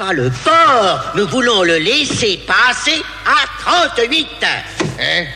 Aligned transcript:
Pas 0.00 0.14
le 0.14 0.30
port, 0.30 1.12
nous 1.14 1.28
voulons 1.28 1.62
le 1.62 1.76
laisser 1.76 2.40
passer 2.46 3.02
à 3.26 3.44
38. 3.60 4.28
Hein? 4.42 5.26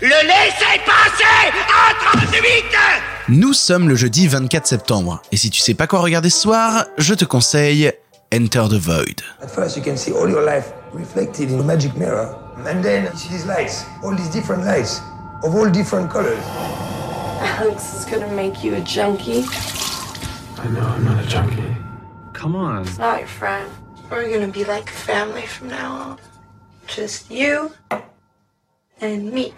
Le 0.00 0.08
laisser 0.08 0.80
passer 0.86 1.52
à 1.52 1.92
38 2.24 2.42
Nous 3.28 3.52
sommes 3.52 3.90
le 3.90 3.94
jeudi 3.94 4.26
24 4.26 4.66
septembre, 4.66 5.20
et 5.32 5.36
si 5.36 5.50
tu 5.50 5.60
sais 5.60 5.74
pas 5.74 5.86
quoi 5.86 6.00
regarder 6.00 6.30
ce 6.30 6.40
soir, 6.40 6.86
je 6.96 7.12
te 7.12 7.26
conseille 7.26 7.92
Enter 8.32 8.64
the 8.70 8.80
Void. 8.80 9.20
At 9.42 9.48
first, 9.48 9.76
you 9.76 9.82
can 9.82 9.98
see 9.98 10.12
all 10.12 10.30
your 10.30 10.46
life 10.46 10.72
reflected 10.94 11.50
in 11.50 11.60
a 11.60 11.62
magic 11.62 11.94
mirror. 11.94 12.34
And 12.66 12.82
then 12.82 13.10
you 13.12 13.18
see 13.18 13.28
these 13.28 13.44
lights, 13.44 13.84
all 14.02 14.16
these 14.16 14.30
different 14.30 14.64
lights, 14.64 15.02
of 15.44 15.54
all 15.54 15.68
different 15.68 16.10
colors. 16.10 16.42
Alex 17.42 17.92
is 17.92 18.06
gonna 18.06 18.32
make 18.34 18.64
you 18.64 18.76
a 18.76 18.80
junkie. 18.80 19.44
I 20.56 20.68
know 20.68 20.80
I'm 20.80 21.04
not 21.04 21.22
a 21.22 21.26
junkie. 21.28 21.76
Come 22.32 22.56
on. 22.56 22.86
Not 22.98 23.18
your 23.18 23.28
friend. 23.28 23.70
We're 24.08 24.30
gonna 24.30 24.52
be 24.52 24.64
like 24.64 24.88
family 24.88 25.46
from 25.46 25.68
now 25.68 25.92
on. 25.92 26.18
Just 26.86 27.28
you 27.30 27.72
and 29.00 29.32
me. 29.32 29.52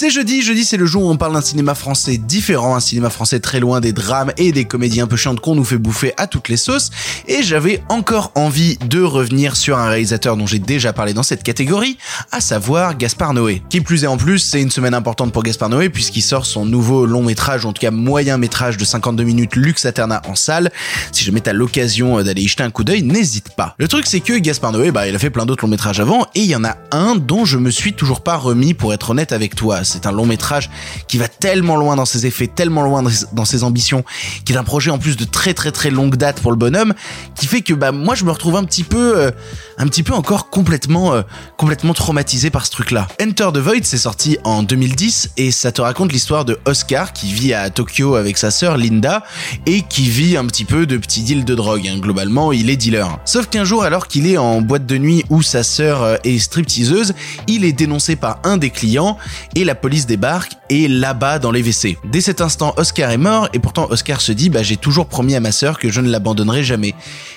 C'est 0.00 0.10
jeudi, 0.10 0.42
jeudi 0.42 0.64
c'est 0.64 0.76
le 0.76 0.86
jour 0.86 1.02
où 1.02 1.10
on 1.10 1.16
parle 1.16 1.32
d'un 1.32 1.40
cinéma 1.40 1.74
français 1.74 2.18
différent, 2.18 2.76
un 2.76 2.80
cinéma 2.80 3.10
français 3.10 3.40
très 3.40 3.58
loin 3.58 3.80
des 3.80 3.92
drames 3.92 4.30
et 4.36 4.52
des 4.52 4.64
comédies 4.64 5.00
un 5.00 5.08
peu 5.08 5.16
chiantes 5.16 5.40
qu'on 5.40 5.56
nous 5.56 5.64
fait 5.64 5.76
bouffer 5.76 6.14
à 6.16 6.28
toutes 6.28 6.48
les 6.48 6.56
sauces, 6.56 6.90
et 7.26 7.42
j'avais 7.42 7.82
encore 7.88 8.30
envie 8.36 8.76
de 8.76 9.02
revenir 9.02 9.56
sur 9.56 9.76
un 9.76 9.88
réalisateur 9.88 10.36
dont 10.36 10.46
j'ai 10.46 10.60
déjà 10.60 10.92
parlé 10.92 11.14
dans 11.14 11.24
cette 11.24 11.42
catégorie, 11.42 11.98
à 12.30 12.40
savoir 12.40 12.96
Gaspard 12.96 13.34
Noé. 13.34 13.60
Qui 13.70 13.80
plus 13.80 14.04
est 14.04 14.06
en 14.06 14.16
plus, 14.16 14.38
c'est 14.38 14.62
une 14.62 14.70
semaine 14.70 14.94
importante 14.94 15.32
pour 15.32 15.42
Gaspard 15.42 15.68
Noé 15.68 15.88
puisqu'il 15.88 16.22
sort 16.22 16.46
son 16.46 16.64
nouveau 16.64 17.04
long 17.04 17.24
métrage, 17.24 17.66
en 17.66 17.72
tout 17.72 17.80
cas 17.80 17.90
moyen 17.90 18.38
métrage 18.38 18.76
de 18.76 18.84
52 18.84 19.24
minutes 19.24 19.56
Lux 19.56 19.84
Aterna 19.84 20.22
en 20.28 20.36
salle. 20.36 20.70
Si 21.10 21.24
jamais 21.24 21.40
t'as 21.40 21.52
l'occasion 21.52 22.22
d'aller 22.22 22.42
y 22.42 22.46
jeter 22.46 22.62
un 22.62 22.70
coup 22.70 22.84
d'œil, 22.84 23.02
n'hésite 23.02 23.48
pas. 23.56 23.74
Le 23.78 23.88
truc 23.88 24.06
c'est 24.06 24.20
que 24.20 24.38
Gaspard 24.38 24.70
Noé, 24.70 24.92
bah 24.92 25.08
il 25.08 25.16
a 25.16 25.18
fait 25.18 25.30
plein 25.30 25.44
d'autres 25.44 25.64
longs 25.64 25.70
métrages 25.72 25.98
avant, 25.98 26.28
et 26.36 26.42
il 26.42 26.46
y 26.48 26.54
en 26.54 26.64
a 26.64 26.76
un 26.92 27.16
dont 27.16 27.44
je 27.44 27.58
me 27.58 27.72
suis 27.72 27.94
toujours 27.94 28.20
pas 28.20 28.36
remis 28.36 28.74
pour 28.74 28.94
être 28.94 29.10
honnête 29.10 29.32
avec 29.32 29.56
toi. 29.56 29.82
C'est 29.88 30.06
un 30.06 30.12
long 30.12 30.26
métrage 30.26 30.70
qui 31.06 31.18
va 31.18 31.28
tellement 31.28 31.76
loin 31.76 31.96
dans 31.96 32.04
ses 32.04 32.26
effets, 32.26 32.46
tellement 32.46 32.82
loin 32.82 33.02
dans 33.32 33.44
ses 33.44 33.64
ambitions, 33.64 34.04
qui 34.44 34.52
est 34.52 34.56
un 34.56 34.64
projet 34.64 34.90
en 34.90 34.98
plus 34.98 35.16
de 35.16 35.24
très 35.24 35.54
très 35.54 35.72
très 35.72 35.90
longue 35.90 36.16
date 36.16 36.40
pour 36.40 36.50
le 36.50 36.56
bonhomme, 36.56 36.94
qui 37.34 37.46
fait 37.46 37.62
que 37.62 37.74
bah 37.74 37.92
moi 37.92 38.14
je 38.14 38.24
me 38.24 38.30
retrouve 38.30 38.56
un 38.56 38.64
petit 38.64 38.84
peu, 38.84 39.18
euh, 39.18 39.30
un 39.78 39.86
petit 39.86 40.02
peu 40.02 40.14
encore 40.14 40.50
complètement, 40.50 41.14
euh, 41.14 41.22
complètement 41.56 41.94
traumatisé 41.94 42.50
par 42.50 42.66
ce 42.66 42.70
truc-là. 42.70 43.08
Enter 43.22 43.48
the 43.52 43.58
Void, 43.58 43.84
c'est 43.84 43.98
sorti 43.98 44.38
en 44.44 44.62
2010 44.62 45.30
et 45.36 45.50
ça 45.50 45.72
te 45.72 45.80
raconte 45.80 46.12
l'histoire 46.12 46.44
de 46.44 46.58
Oscar 46.66 47.12
qui 47.12 47.32
vit 47.32 47.54
à 47.54 47.70
Tokyo 47.70 48.14
avec 48.14 48.38
sa 48.38 48.50
sœur 48.50 48.76
Linda 48.76 49.24
et 49.66 49.82
qui 49.82 50.08
vit 50.08 50.36
un 50.36 50.46
petit 50.46 50.64
peu 50.64 50.86
de 50.86 50.96
petits 50.96 51.22
deals 51.22 51.44
de 51.44 51.54
drogue. 51.54 51.88
hein. 51.88 51.98
Globalement, 51.98 52.52
il 52.52 52.70
est 52.70 52.76
dealer. 52.76 53.18
Sauf 53.24 53.48
qu'un 53.48 53.64
jour, 53.64 53.82
alors 53.84 54.08
qu'il 54.08 54.26
est 54.26 54.36
en 54.38 54.60
boîte 54.60 54.86
de 54.86 54.98
nuit 54.98 55.24
où 55.30 55.42
sa 55.42 55.62
sœur 55.62 56.02
euh, 56.02 56.16
est 56.24 56.38
stripteaseuse, 56.38 57.14
il 57.46 57.64
est 57.64 57.72
dénoncé 57.72 58.16
par 58.16 58.40
un 58.44 58.56
des 58.56 58.70
clients 58.70 59.18
et 59.54 59.64
la 59.64 59.74
police 59.80 60.06
débarque 60.06 60.52
et 60.70 60.88
l'abat 60.88 61.38
dans 61.38 61.50
les 61.50 61.62
WC. 61.62 61.98
Dès 62.04 62.20
cet 62.20 62.40
instant, 62.40 62.74
Oscar 62.76 63.10
est 63.10 63.18
mort 63.18 63.48
et 63.52 63.58
pourtant 63.58 63.86
Oscar 63.90 64.20
se 64.20 64.32
dit 64.32 64.50
bah 64.50 64.62
j'ai 64.62 64.76
toujours 64.76 65.06
promis 65.06 65.34
à 65.34 65.40
ma 65.40 65.52
sœur 65.52 65.78
que 65.78 65.90
je 65.90 66.00
ne 66.00 66.10
l'abandonnerai 66.10 66.64
jamais. 66.64 66.94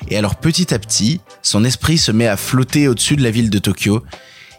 Et 0.09 0.17
alors 0.17 0.35
petit 0.35 0.73
à 0.73 0.79
petit, 0.79 1.21
son 1.41 1.63
esprit 1.63 1.97
se 1.97 2.11
met 2.11 2.27
à 2.27 2.37
flotter 2.37 2.87
au-dessus 2.87 3.15
de 3.15 3.23
la 3.23 3.31
ville 3.31 3.49
de 3.49 3.59
Tokyo 3.59 4.03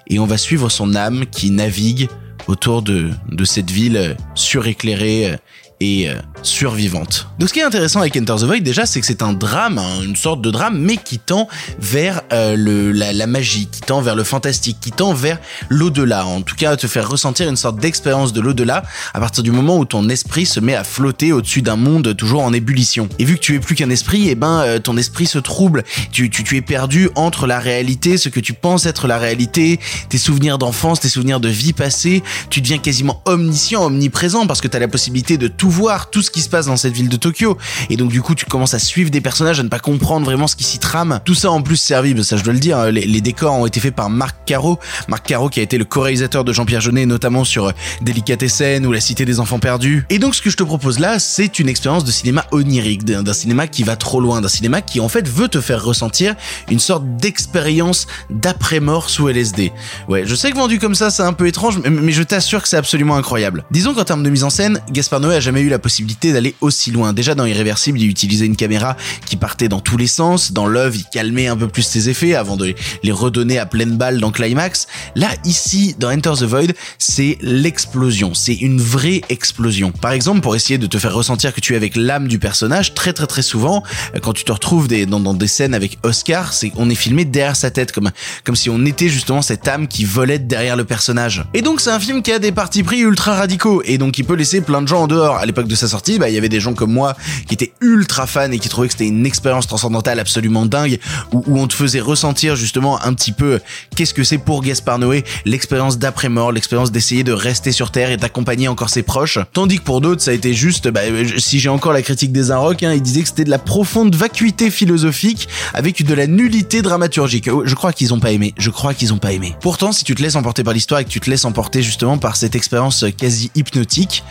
et 0.08 0.18
on 0.18 0.26
va 0.26 0.38
suivre 0.38 0.68
son 0.68 0.94
âme 0.94 1.26
qui 1.26 1.50
navigue 1.50 2.08
autour 2.46 2.82
de, 2.82 3.10
de 3.28 3.44
cette 3.44 3.70
ville 3.70 3.96
euh, 3.96 4.14
suréclairée 4.34 5.30
euh, 5.30 5.36
et 5.82 6.08
euh, 6.08 6.14
survivante. 6.42 7.26
Donc 7.38 7.48
ce 7.48 7.54
qui 7.54 7.60
est 7.60 7.64
intéressant 7.64 8.00
avec 8.00 8.16
Enter 8.16 8.36
the 8.38 8.44
Void 8.44 8.60
déjà 8.60 8.86
c'est 8.86 9.00
que 9.00 9.06
c'est 9.06 9.22
un 9.22 9.32
drame, 9.32 9.78
hein, 9.78 10.02
une 10.04 10.14
sorte 10.14 10.40
de 10.40 10.50
drame 10.50 10.78
mais 10.78 10.96
qui 10.96 11.18
tend 11.18 11.48
vers 11.80 12.22
euh, 12.32 12.54
le, 12.56 12.92
la, 12.92 13.26
magie, 13.26 13.66
qui 13.66 13.80
tend 13.80 14.00
vers 14.00 14.14
le 14.14 14.22
fantastique, 14.22 14.78
qui 14.80 14.92
tend 14.92 15.12
vers 15.12 15.38
l'au-delà, 15.68 16.24
en 16.24 16.42
tout 16.42 16.54
cas 16.54 16.76
te 16.76 16.86
faire 16.86 17.08
ressentir 17.08 17.48
une 17.48 17.56
sorte 17.56 17.80
d'expérience 17.80 18.32
de 18.32 18.40
l'au-delà 18.40 18.84
à 19.12 19.18
partir 19.18 19.42
du 19.42 19.50
moment 19.50 19.76
où 19.76 19.84
ton 19.84 20.08
esprit 20.08 20.46
se 20.46 20.60
met 20.60 20.76
à 20.76 20.84
flotter 20.84 21.32
au-dessus 21.32 21.62
d'un 21.62 21.76
monde 21.76 22.16
toujours 22.16 22.42
en 22.42 22.52
ébullition. 22.52 23.08
Et 23.18 23.24
vu 23.24 23.34
que 23.34 23.40
tu 23.40 23.56
es 23.56 23.60
plus 23.60 23.74
qu'un 23.74 23.90
esprit, 23.90 24.28
et 24.28 24.36
ben 24.36 24.60
euh, 24.60 24.78
ton 24.78 24.96
esprit 24.96 25.26
se 25.26 25.38
trouble, 25.38 25.82
tu, 26.12 26.30
tu, 26.30 26.44
tu 26.44 26.56
es 26.56 26.62
perdu 26.62 27.08
entre 27.16 27.48
la 27.48 27.58
réalité, 27.58 28.18
ce 28.18 28.28
que 28.28 28.40
tu 28.40 28.52
penses 28.52 28.86
être 28.86 29.08
la 29.08 29.18
réalité, 29.18 29.80
tes 30.08 30.18
souvenirs 30.18 30.58
d'enfance, 30.58 31.00
tes 31.00 31.08
souvenirs 31.08 31.40
de 31.40 31.48
vie 31.48 31.72
passée, 31.72 32.22
tu 32.50 32.60
deviens 32.60 32.78
quasiment 32.78 33.20
omniscient, 33.24 33.84
omniprésent 33.84 34.46
parce 34.46 34.60
que 34.60 34.68
tu 34.68 34.76
as 34.76 34.80
la 34.80 34.88
possibilité 34.88 35.38
de 35.38 35.48
tout 35.48 35.71
voir, 35.72 36.10
tout 36.10 36.22
ce 36.22 36.30
qui 36.30 36.40
se 36.40 36.48
passe 36.48 36.66
dans 36.66 36.76
cette 36.76 36.94
ville 36.94 37.08
de 37.08 37.16
Tokyo. 37.16 37.58
Et 37.90 37.96
donc 37.96 38.10
du 38.10 38.22
coup, 38.22 38.34
tu 38.34 38.44
commences 38.44 38.74
à 38.74 38.78
suivre 38.78 39.10
des 39.10 39.20
personnages, 39.20 39.58
à 39.58 39.62
ne 39.62 39.68
pas 39.68 39.80
comprendre 39.80 40.24
vraiment 40.24 40.46
ce 40.46 40.54
qui 40.54 40.64
s'y 40.64 40.78
trame. 40.78 41.20
Tout 41.24 41.34
ça 41.34 41.50
en 41.50 41.62
plus 41.62 41.76
servi, 41.76 42.22
ça 42.24 42.36
je 42.36 42.44
dois 42.44 42.52
le 42.52 42.60
dire, 42.60 42.78
hein, 42.78 42.90
les, 42.90 43.20
décors 43.20 43.54
ont 43.54 43.66
été 43.66 43.80
faits 43.80 43.94
par 43.94 44.10
Marc 44.10 44.36
Caro. 44.46 44.78
Marc 45.08 45.26
Caro 45.26 45.48
qui 45.48 45.60
a 45.60 45.62
été 45.62 45.78
le 45.78 45.84
co-réalisateur 45.84 46.44
de 46.44 46.52
Jean-Pierre 46.52 46.80
Jeunet, 46.80 47.06
notamment 47.06 47.44
sur 47.44 47.66
euh, 47.66 47.72
Délicatessen 48.02 48.84
ou 48.86 48.92
La 48.92 49.00
Cité 49.00 49.24
des 49.24 49.40
Enfants 49.40 49.58
Perdus. 49.58 50.04
Et 50.10 50.18
donc 50.18 50.34
ce 50.34 50.42
que 50.42 50.50
je 50.50 50.56
te 50.56 50.62
propose 50.62 50.98
là, 50.98 51.18
c'est 51.18 51.58
une 51.58 51.68
expérience 51.68 52.04
de 52.04 52.10
cinéma 52.10 52.44
onirique, 52.52 53.04
d'un 53.04 53.22
d'un 53.22 53.32
cinéma 53.32 53.66
qui 53.66 53.82
va 53.82 53.96
trop 53.96 54.20
loin, 54.20 54.40
d'un 54.40 54.48
cinéma 54.48 54.82
qui 54.82 55.00
en 55.00 55.08
fait 55.08 55.28
veut 55.28 55.48
te 55.48 55.60
faire 55.60 55.82
ressentir 55.82 56.34
une 56.70 56.78
sorte 56.78 57.04
d'expérience 57.16 58.06
d'après-mort 58.30 59.10
sous 59.10 59.28
LSD. 59.28 59.72
Ouais, 60.08 60.24
je 60.26 60.34
sais 60.34 60.50
que 60.50 60.56
vendu 60.56 60.78
comme 60.78 60.94
ça, 60.94 61.10
c'est 61.10 61.22
un 61.22 61.32
peu 61.32 61.46
étrange, 61.46 61.78
mais, 61.78 61.90
mais 61.90 62.12
je 62.12 62.22
t'assure 62.22 62.62
que 62.62 62.68
c'est 62.68 62.76
absolument 62.76 63.16
incroyable. 63.16 63.64
Disons 63.70 63.94
qu'en 63.94 64.04
termes 64.04 64.22
de 64.22 64.30
mise 64.30 64.44
en 64.44 64.50
scène, 64.50 64.80
Gaspard 64.90 65.20
Noé 65.20 65.36
a 65.36 65.40
jamais 65.40 65.61
eu 65.62 65.68
la 65.68 65.78
possibilité 65.78 66.32
d'aller 66.32 66.54
aussi 66.60 66.90
loin. 66.90 67.12
Déjà 67.12 67.34
dans 67.34 67.44
Irréversible, 67.44 68.00
il 68.00 68.08
utilisait 68.08 68.46
une 68.46 68.56
caméra 68.56 68.96
qui 69.26 69.36
partait 69.36 69.68
dans 69.68 69.80
tous 69.80 69.96
les 69.96 70.06
sens. 70.06 70.52
Dans 70.52 70.66
Love, 70.66 70.96
il 70.96 71.04
calmait 71.12 71.46
un 71.46 71.56
peu 71.56 71.68
plus 71.68 71.82
ses 71.82 72.08
effets 72.08 72.34
avant 72.34 72.56
de 72.56 72.74
les 73.02 73.12
redonner 73.12 73.58
à 73.58 73.66
pleine 73.66 73.96
balle 73.96 74.20
dans 74.20 74.30
Climax. 74.30 74.86
Là, 75.14 75.28
ici, 75.44 75.94
dans 75.98 76.10
Enter 76.10 76.32
the 76.38 76.44
Void, 76.44 76.72
c'est 76.98 77.38
l'explosion. 77.40 78.34
C'est 78.34 78.54
une 78.54 78.80
vraie 78.80 79.22
explosion. 79.28 79.92
Par 79.92 80.12
exemple, 80.12 80.40
pour 80.40 80.56
essayer 80.56 80.78
de 80.78 80.86
te 80.86 80.98
faire 80.98 81.14
ressentir 81.14 81.52
que 81.54 81.60
tu 81.60 81.74
es 81.74 81.76
avec 81.76 81.96
l'âme 81.96 82.28
du 82.28 82.38
personnage, 82.38 82.94
très 82.94 83.12
très 83.12 83.26
très 83.26 83.42
souvent, 83.42 83.82
quand 84.22 84.32
tu 84.32 84.44
te 84.44 84.52
retrouves 84.52 84.88
dans, 84.88 85.20
dans 85.20 85.34
des 85.34 85.46
scènes 85.46 85.74
avec 85.74 85.98
Oscar, 86.02 86.52
c'est 86.52 86.72
on 86.76 86.90
est 86.90 86.94
filmé 86.94 87.24
derrière 87.24 87.56
sa 87.56 87.70
tête, 87.70 87.92
comme 87.92 88.10
comme 88.44 88.56
si 88.56 88.70
on 88.70 88.84
était 88.84 89.08
justement 89.08 89.42
cette 89.42 89.66
âme 89.68 89.88
qui 89.88 90.04
volait 90.04 90.38
derrière 90.38 90.76
le 90.76 90.84
personnage. 90.84 91.44
Et 91.54 91.62
donc 91.62 91.80
c'est 91.80 91.90
un 91.90 92.00
film 92.00 92.22
qui 92.22 92.32
a 92.32 92.38
des 92.38 92.52
partis 92.52 92.82
pris 92.82 93.00
ultra 93.00 93.34
radicaux 93.34 93.82
et 93.84 93.98
donc 93.98 94.18
il 94.18 94.24
peut 94.24 94.34
laisser 94.34 94.60
plein 94.60 94.82
de 94.82 94.88
gens 94.88 95.02
en 95.02 95.06
dehors. 95.06 95.41
À 95.42 95.46
l'époque 95.46 95.66
de 95.66 95.74
sa 95.74 95.88
sortie, 95.88 96.18
bah 96.20 96.28
il 96.28 96.34
y 96.34 96.38
avait 96.38 96.48
des 96.48 96.60
gens 96.60 96.72
comme 96.72 96.92
moi 96.92 97.16
qui 97.48 97.54
étaient 97.54 97.72
ultra 97.80 98.26
fans 98.26 98.50
et 98.52 98.58
qui 98.60 98.68
trouvaient 98.68 98.86
que 98.86 98.92
c'était 98.94 99.08
une 99.08 99.26
expérience 99.26 99.66
transcendantale 99.66 100.20
absolument 100.20 100.66
dingue 100.66 100.98
où, 101.32 101.42
on 101.58 101.66
te 101.66 101.74
faisait 101.74 102.00
ressentir 102.00 102.54
justement 102.56 103.02
un 103.04 103.12
petit 103.14 103.32
peu 103.32 103.60
qu'est-ce 103.96 104.14
que 104.14 104.22
c'est 104.24 104.38
pour 104.38 104.62
Gaspard 104.62 104.98
Noé 105.00 105.24
l'expérience 105.44 105.98
d'après-mort, 105.98 106.52
l'expérience 106.52 106.92
d'essayer 106.92 107.24
de 107.24 107.32
rester 107.32 107.72
sur 107.72 107.90
terre 107.90 108.10
et 108.10 108.16
d'accompagner 108.16 108.68
encore 108.68 108.88
ses 108.90 109.02
proches. 109.02 109.38
Tandis 109.52 109.78
que 109.78 109.82
pour 109.84 110.00
d'autres, 110.00 110.22
ça 110.22 110.30
a 110.30 110.34
été 110.34 110.54
juste, 110.54 110.88
bah, 110.88 111.00
je- 111.24 111.38
si 111.38 111.58
j'ai 111.58 111.68
encore 111.68 111.92
la 111.92 112.02
critique 112.02 112.32
des 112.32 112.50
Inrocks, 112.52 112.82
hein, 112.84 112.92
ils 112.92 113.02
disaient 113.02 113.22
que 113.22 113.28
c'était 113.28 113.44
de 113.44 113.50
la 113.50 113.58
profonde 113.58 114.14
vacuité 114.14 114.70
philosophique 114.70 115.48
avec 115.74 116.04
de 116.04 116.14
la 116.14 116.26
nullité 116.26 116.82
dramaturgique. 116.82 117.48
Oh, 117.52 117.62
Je 117.64 117.74
crois 117.74 117.92
qu'ils 117.92 118.14
ont 118.14 118.20
pas 118.20 118.30
aimé. 118.32 118.54
Je 118.58 118.70
crois 118.70 118.94
qu'ils 118.94 119.12
ont 119.12 119.18
pas 119.18 119.32
aimé. 119.32 119.54
Pourtant, 119.60 119.92
si 119.92 120.04
tu 120.04 120.14
te 120.14 120.22
laisses 120.22 120.36
emporter 120.36 120.62
par 120.64 120.72
l'histoire 120.74 121.00
et 121.00 121.04
que 121.04 121.10
tu 121.10 121.20
te 121.20 121.28
laisses 121.28 121.44
emporter 121.44 121.82
justement 121.82 122.18
par 122.18 122.36
cette 122.36 122.54
expérience 122.54 123.04
quasi 123.16 123.50
hypnotique, 123.54 124.22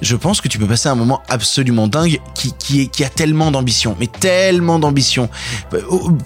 je 0.00 0.16
pense 0.16 0.40
que 0.40 0.48
tu 0.48 0.53
peux 0.58 0.66
passer 0.66 0.88
un 0.88 0.94
moment 0.94 1.22
absolument 1.28 1.88
dingue 1.88 2.20
qui, 2.34 2.88
qui, 2.88 3.04
a 3.04 3.08
tellement 3.08 3.50
d'ambition, 3.50 3.96
mais 3.98 4.06
tellement 4.06 4.78
d'ambition. 4.78 5.28
Euh, 5.72 5.80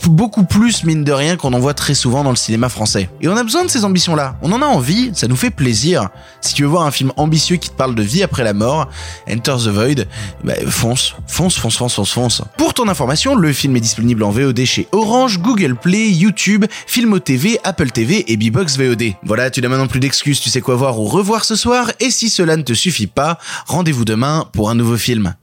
Beaucoup 0.05 0.45
plus, 0.45 0.85
mine 0.85 1.05
de 1.05 1.13
rien, 1.13 1.37
qu'on 1.37 1.53
en 1.53 1.59
voit 1.59 1.75
très 1.75 1.95
souvent 1.95 2.25
dans 2.25 2.31
le 2.31 2.37
cinéma 2.37 2.69
français. 2.69 3.09
Et 3.21 3.29
on 3.29 3.37
a 3.37 3.43
besoin 3.43 3.65
de 3.65 3.71
ces 3.71 3.85
ambitions-là. 3.85 4.37
On 4.43 4.53
en 4.53 4.63
a 4.63 4.67
envie, 4.67 5.11
ça 5.15 5.29
nous 5.29 5.37
fait 5.37 5.51
plaisir. 5.51 6.09
Si 6.41 6.55
tu 6.55 6.63
veux 6.63 6.69
voir 6.69 6.85
un 6.85 6.91
film 6.91 7.13
ambitieux 7.17 7.57
qui 7.57 7.71
te 7.71 7.75
parle 7.75 7.95
de 7.95 8.03
vie 8.03 8.23
après 8.23 8.45
la 8.45 8.53
mort, 8.53 8.89
Enter 9.31 9.57
the 9.65 9.69
Void, 9.69 10.07
bah, 10.45 10.55
fonce, 10.69 11.15
fonce, 11.27 11.57
fonce, 11.57 11.77
fonce, 11.77 11.95
fonce, 11.95 12.11
fonce. 12.11 12.43
Pour 12.57 12.75
ton 12.75 12.89
information, 12.89 13.35
le 13.35 13.53
film 13.53 13.77
est 13.77 13.81
disponible 13.81 14.23
en 14.23 14.31
VOD 14.31 14.65
chez 14.65 14.89
Orange, 14.93 15.39
Google 15.41 15.75
Play, 15.75 16.11
YouTube, 16.11 16.65
Filmo 16.87 17.19
TV, 17.19 17.59
Apple 17.65 17.91
TV 17.91 18.25
et 18.31 18.37
Bbox 18.37 18.77
VOD. 18.77 19.15
Voilà, 19.25 19.51
tu 19.51 19.61
n'as 19.61 19.69
maintenant 19.69 19.87
plus 19.87 20.01
d'excuses, 20.01 20.41
tu 20.41 20.51
sais 20.51 20.61
quoi 20.61 20.77
voir 20.77 20.99
ou 20.99 21.05
revoir 21.05 21.45
ce 21.45 21.57
soir, 21.57 21.91
et 22.01 22.11
si 22.11 22.31
cela 22.31 22.57
ne 22.57 22.63
te 22.63 22.73
suffit 22.73 23.07
pas, 23.07 23.39
rendez-vous 23.67 24.05
pour 24.53 24.71
un 24.71 24.75
nouveau 24.75 24.97
film. 24.97 25.35